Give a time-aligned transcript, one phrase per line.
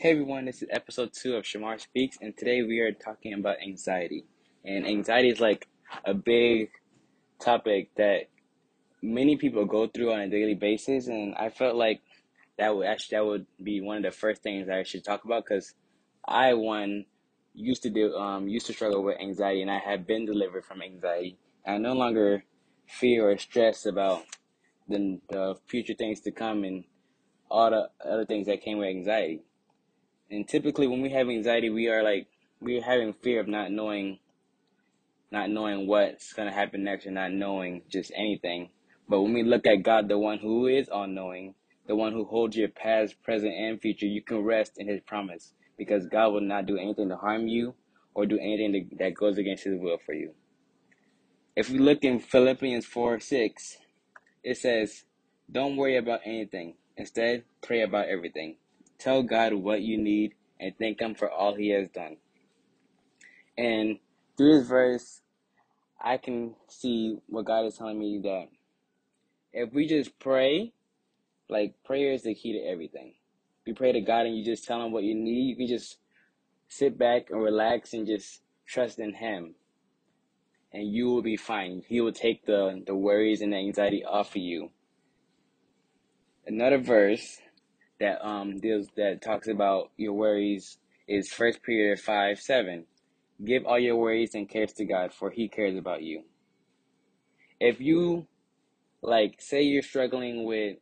[0.00, 3.60] Hey everyone, this is episode two of Shamar Speaks, and today we are talking about
[3.60, 4.24] anxiety.
[4.64, 5.68] And anxiety is like
[6.06, 6.70] a big
[7.38, 8.30] topic that
[9.02, 12.00] many people go through on a daily basis, and I felt like
[12.56, 15.44] that would actually that would be one of the first things I should talk about
[15.44, 15.74] because
[16.26, 17.04] I one
[17.52, 20.80] used to do um used to struggle with anxiety, and I have been delivered from
[20.80, 21.36] anxiety.
[21.66, 22.44] I no longer
[22.88, 24.24] fear or stress about
[24.88, 26.84] the the future things to come and
[27.50, 29.42] all the other things that came with anxiety.
[30.30, 32.28] And typically, when we have anxiety, we are like
[32.60, 34.18] we're having fear of not knowing,
[35.32, 38.70] not knowing what's gonna happen next, or not knowing just anything.
[39.08, 41.54] But when we look at God, the one who is all knowing,
[41.88, 45.52] the one who holds your past, present, and future, you can rest in His promise
[45.76, 47.74] because God will not do anything to harm you
[48.14, 50.32] or do anything that goes against His will for you.
[51.56, 53.78] If we look in Philippians 4 6,
[54.44, 55.04] it says,
[55.50, 56.76] Don't worry about anything.
[56.96, 58.56] Instead, pray about everything.
[59.00, 62.18] Tell God what you need and thank Him for all He has done.
[63.56, 63.98] And
[64.36, 65.22] through this verse,
[65.98, 68.48] I can see what God is telling me that
[69.54, 70.72] if we just pray,
[71.48, 73.14] like prayer is the key to everything.
[73.64, 75.96] You pray to God and you just tell Him what you need, you can just
[76.68, 79.54] sit back and relax and just trust in Him.
[80.72, 81.82] And you will be fine.
[81.88, 84.70] He will take the, the worries and the anxiety off of you.
[86.46, 87.40] Another verse
[88.00, 92.86] that um deals that talks about your worries is First Peter five seven.
[93.44, 96.24] Give all your worries and cares to God, for He cares about you.
[97.58, 98.26] If you
[99.02, 100.76] like, say you're struggling with,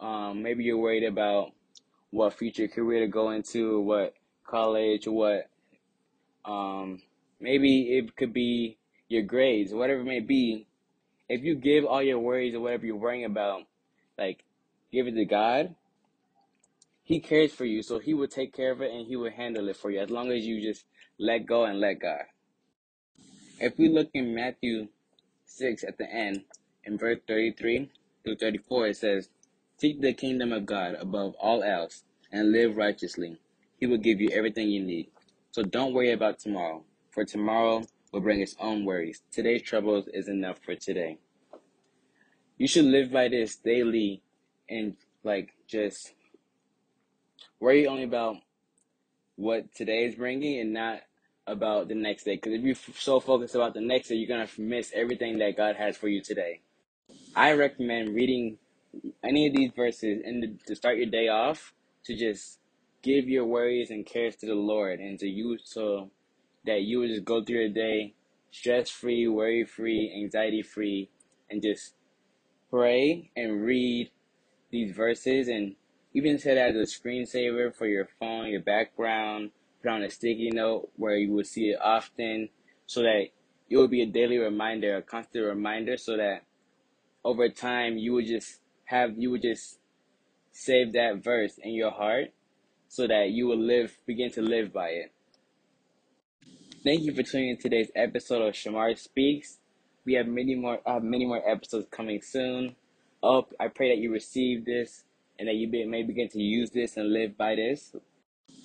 [0.00, 1.52] um, maybe you're worried about
[2.10, 4.14] what future career to go into, what
[4.46, 5.50] college, what,
[6.44, 7.02] um,
[7.40, 8.78] maybe it could be
[9.08, 10.66] your grades, whatever it may be.
[11.28, 13.62] If you give all your worries or whatever you're worrying about,
[14.16, 14.44] like,
[14.92, 15.74] give it to God,
[17.06, 19.68] he cares for you, so He will take care of it and He will handle
[19.68, 20.84] it for you as long as you just
[21.20, 22.24] let go and let God.
[23.60, 24.88] If we look in Matthew
[25.44, 26.42] 6 at the end,
[26.84, 27.90] in verse 33
[28.24, 29.28] through 34, it says,
[29.78, 32.02] Seek the kingdom of God above all else
[32.32, 33.38] and live righteously.
[33.78, 35.08] He will give you everything you need.
[35.52, 39.22] So don't worry about tomorrow, for tomorrow will bring its own worries.
[39.30, 41.18] Today's troubles is enough for today.
[42.58, 44.22] You should live by this daily
[44.68, 46.12] and like just
[47.60, 48.36] worry only about
[49.36, 51.00] what today is bringing and not
[51.46, 52.36] about the next day.
[52.36, 55.56] Because if you're so focused about the next day, you're going to miss everything that
[55.56, 56.60] God has for you today.
[57.34, 58.58] I recommend reading
[59.22, 61.74] any of these verses and to start your day off
[62.04, 62.58] to just
[63.02, 66.10] give your worries and cares to the Lord and to you so
[66.64, 68.14] that you will just go through your day
[68.50, 71.10] stress free, worry free, anxiety free,
[71.50, 71.94] and just
[72.70, 74.10] pray and read
[74.70, 75.76] these verses and
[76.16, 79.50] even set it as a screensaver for your phone, your background,
[79.82, 82.48] put on a sticky note where you will see it often
[82.86, 83.26] so that
[83.68, 86.44] it will be a daily reminder, a constant reminder so that
[87.22, 89.78] over time you would just have you would just
[90.52, 92.32] save that verse in your heart
[92.88, 95.12] so that you will live begin to live by it.
[96.82, 99.58] Thank you for tuning in today's episode of Shamar Speaks.
[100.06, 102.74] We have many more I have many more episodes coming soon.
[103.22, 105.04] Oh, I pray that you receive this
[105.38, 107.94] and that you be, may begin to use this and live by this.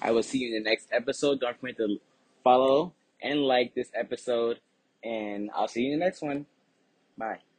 [0.00, 1.40] I will see you in the next episode.
[1.40, 1.98] Don't forget to
[2.42, 2.92] follow
[3.22, 4.60] and like this episode,
[5.04, 6.46] and I'll see you in the next one.
[7.18, 7.49] Bye.